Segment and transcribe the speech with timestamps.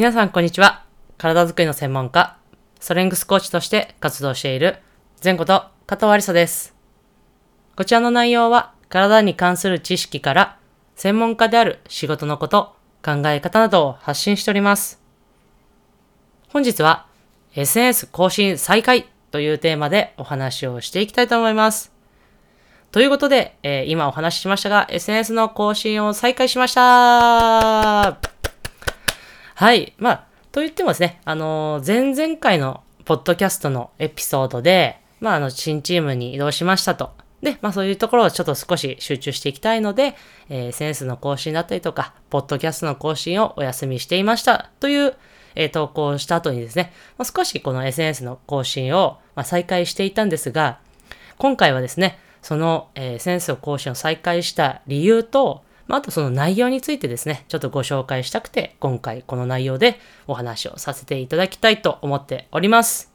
[0.00, 0.86] 皆さん、こんにちは。
[1.18, 2.38] 体づくりの専門家、
[2.80, 4.78] ストレングスコーチとして活動している、
[5.22, 6.74] 前こと加藤ありさです。
[7.76, 10.56] こちらの内容は、体に関する知識から、
[10.94, 12.74] 専門家である仕事のこと、
[13.04, 15.02] 考え方などを発信しております。
[16.48, 17.04] 本日は、
[17.54, 21.92] SNS 更新再開というテーマでお話をしていきたいと思います。
[22.90, 28.29] ということで、えー今お話ししましたが、SNS の更新を再開しました
[29.60, 29.92] はい。
[29.98, 37.10] まあ、と言ってもですね、あのー前々回のポッドキャストのエピソードで、まあ、あの、新チームに移動しましたと。
[37.42, 40.16] で、まあ、そういうところをちょっと少し集中していきたいので、
[40.48, 45.14] えー SNS の更新だったりとか、ポッドキャストの更新をお休みしていましたという、
[45.54, 50.78] えー投稿をした後にですね、まあ、少しこの SNS の更新を、まあ、再開していたんですが、
[51.36, 59.98] 今回はですね、その、えー、センスを更新を再開した理由と、まあ、あとその内容についてですね、ちょっとご紹介したくて、今回この内容で
[60.28, 63.12] お話をさせていただきたいと思っております。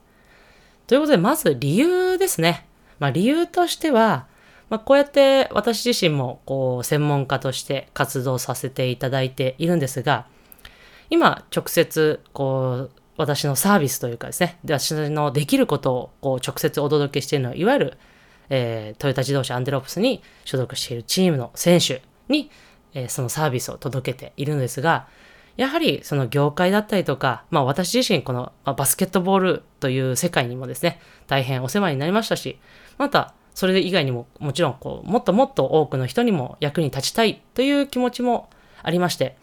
[0.86, 2.68] ということで、まず理由ですね。
[3.00, 4.28] まあ、理由としては、
[4.70, 10.26] まあ、こうやって私自身もこう専門家として活動させていただいているんですが、
[11.10, 17.98] 今直接こう私のサービスというかですね、私のできることをこう直接お届けしているのは、いわゆる、
[18.50, 22.50] えートヨタ自動車アンテロプスに所属しているチームの選手に、
[22.96, 25.08] えそのサービスを届けているんですが、
[25.58, 32.58] やはりその業界だったりとか、まあ私自身この、まバスケットボールという世界にもですね、大変お世話になりましたし、
[32.98, 38.50] またそれ以外にももちろんこう、もっともっと多くの人にも役に立ちたいという気持ちも
[38.82, 39.38] ありまして、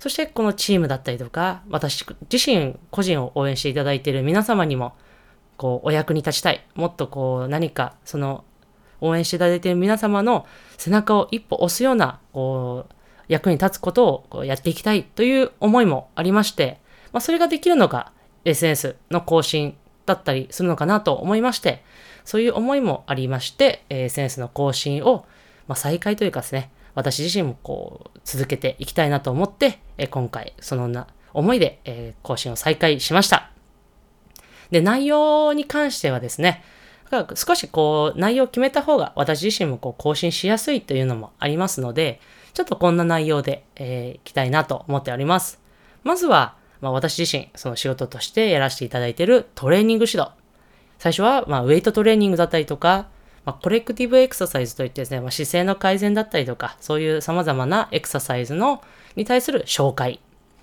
[0.00, 4.94] そしてこのチームだったりとか、私自身個人を応援していただいている皆様にも、
[5.56, 6.64] こう、お役に立ちたい。
[6.76, 8.44] もっとこう、何か、その、
[9.00, 12.94] 応援していただいている皆様の背中を一歩押すような、こう、
[13.28, 16.80] 役に立つことをやっていきたいという思いもありまして、
[17.12, 18.12] まあ、それができるのが
[18.44, 19.76] SNS の更新
[20.06, 21.82] だったりするのかなと思いまして、
[22.24, 25.26] そういう思いもありまして、SNS の更新を、
[25.66, 33.50] まあ、再開というかですね、私自身もこう、続けていきたいなと思って、え今回、そのな、思いで、え更新を再開しました。
[34.70, 36.64] で、内容に関してはですね、
[37.10, 42.20] だから少しこう、内容を決めた方が私自身もこう更新しやすいというのもありますので、
[42.54, 45.60] ちょっとこんな内容で、えーいきたいなと思っております。
[46.04, 50.32] まずは、まあ、私自身、その仕事としてやらせていただいているトレーニング指導。
[50.98, 53.08] 最初は、まあ、ウェイトトレーニングだったりとか、
[53.44, 58.82] まあ、コレクティブエクササイズといってですね、まあ、姿勢の改善だったりとか、そういう様々なエクササイズの、
[59.16, 60.20] に対する紹介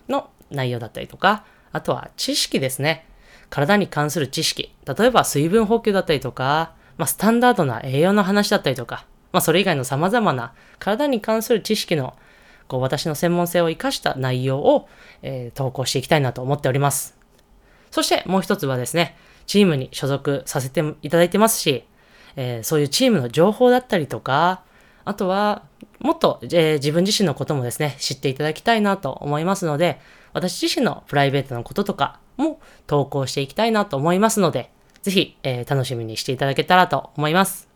[0.08, 3.08] の内容だったりとか、あとは知識ですね。
[3.50, 4.74] 体に関する知識。
[4.86, 12.16] 例えば水分補給だったりとか、まあ、スタンダードな栄養の話だったりとか、まあ、それ以外の様々な体に関する知識の、
[12.70, 14.88] こう、私の専門性を生かした内容を、
[15.24, 17.18] えー投稿していきたいなと思っております。
[17.92, 21.84] そしてもう一つはですね、チームに所属させていただいてますし、
[22.38, 24.62] えーそういうチームの情報だったりとか、
[25.04, 25.64] あとは、
[26.00, 30.00] もっと、えー自分自身のこともですね、知っていただきたいなと思いますので、
[30.32, 34.72] 私自身のプライベートのこととかも投稿していきたいなと思いますので、
[35.02, 37.75] ぜひ、えー楽しみにしていただけたらと思います。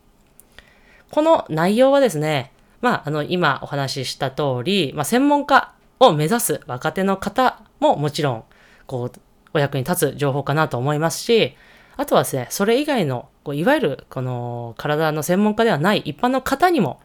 [1.10, 8.44] この内容はですね、まあ、あの、今お話しした通り、まあ、専門家を目指す若手の方ももちろん、
[8.86, 9.20] こう、
[9.52, 11.56] お役に立つ情報かなと思いますし、
[11.96, 17.00] あとはですね、それ以外の、こういわゆる、この、体の専門家ではない一般の方にも、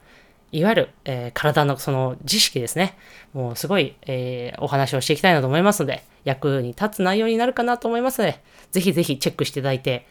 [0.51, 2.95] いわゆる、えー体のその知識ですね。
[3.33, 8.39] もうすごい、えーお話をしていきたいなと思いますので、役に立つ内容になるかなと思いますので、
[8.72, 10.07] ぜひぜひチェックしていただいて、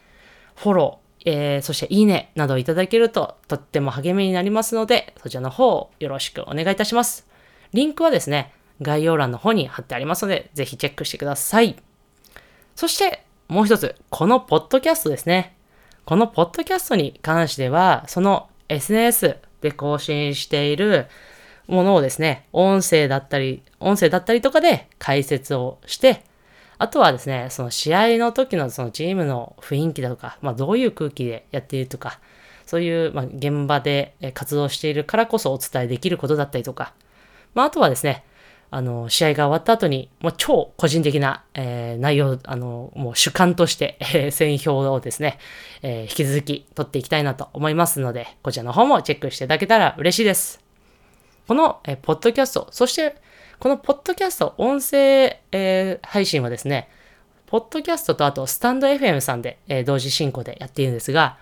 [0.56, 7.26] フォロー、えーそしていいねなどいただけるととっても励みになりますので、そちらの方をよろしくお願いいたします。
[7.72, 8.52] リンクはですね、
[8.82, 11.76] 概要欄の方に貼ってありますので、ぜひチェックしてください。
[12.74, 15.56] そして、もう一つ、このポッドキャストですね。
[16.04, 21.06] このポッドキャストに関しては、その SNS で更新している
[21.66, 26.22] ものをですね、音声だったり、音声だったりとかで解説をして、
[26.78, 32.18] あとはですね、その試合の時のそのチームの雰囲気だとか、まあどういう空気でやっているとか、
[32.66, 36.94] そういう、ま、現場で活動しているからこそお伝えできることだったりとか、
[37.54, 38.24] まああとはですね、
[38.70, 45.38] あの、試合が終わった後に、もう超個人的な、えー内容、あの、もう主観として、えー選票をですね、
[45.82, 50.60] えー引き続き取っていきたいなと思いますので、こちらの方もチェックしていただけたら嬉しいです。
[51.46, 53.14] この、えーポッドキャスト、そして、
[53.64, 56.90] このポッドキャスト、音声、えー配信はですね、
[57.46, 61.38] ポッドキャストとあとスタンド FM さんで、えー同時進行でやっているんですが、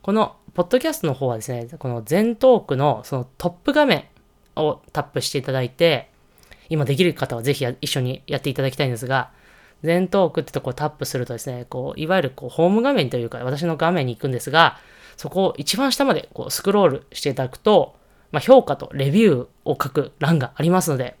[0.00, 4.04] このポッドキャストの方はですね、この全トークのそのトップ画面
[4.54, 6.12] をタップしていただいて、
[6.68, 9.32] 今できる方はぜひ一緒にやっていただきたいんですが、
[9.82, 14.78] 全トークってとこをタップするとですね、こう、いわゆるこうホーム画面というか、私の画面に行くんですが、
[15.16, 17.96] そこを一番下までこうスクロールしていただくと、
[18.30, 21.16] まあ、評価とレビューを書く欄がありますので、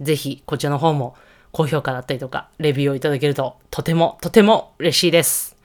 [0.00, 1.16] ぜひこちらの方も
[1.52, 5.56] 高評価だったりとか、レビューをいただけるととてもとても嬉しいです。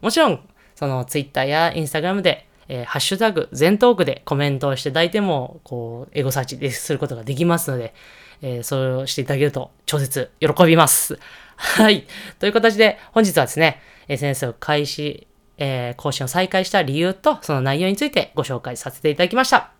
[0.00, 0.40] もちろん、
[0.74, 7.94] その Twitter や Instagram で、えー、ハッシュタグ、全トークでコメントをしていただいても、こう、エゴサーチですることができますので、
[8.42, 11.18] えー、それをしていただけると超絶喜びます。
[11.56, 12.06] はい。
[12.38, 15.26] という形で、本日はですね、SNS を開始、
[15.58, 19.79] えー、更新を再開した理由と、その内容についてご紹介させていただきました。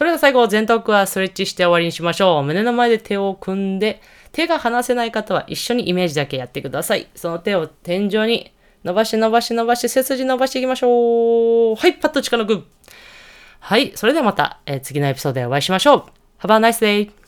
[0.00, 2.42] それでは最後、全トークはストレッチして終わりにしましょう。
[2.42, 4.00] 胸の前で手を組んで、
[4.32, 7.08] 手が離せない方は一緒にイメージだけやってください。
[7.14, 8.50] その手を天井に
[8.82, 11.76] 伸ばし伸ばし伸ばし、背筋伸ばしていきましょう。
[11.76, 12.64] はい、パッと力抜く。
[13.58, 16.46] はい、それではまた、えー、次のエピソードでお会いしましょう。
[16.46, 17.19] Have a nice day!